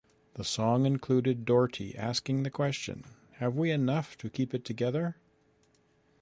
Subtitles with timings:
[0.33, 3.03] The song included Doherty asking the question:
[3.33, 5.17] 'Have we enough to keep it together?